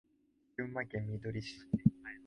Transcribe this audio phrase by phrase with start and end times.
[0.57, 1.59] 群馬県みどり市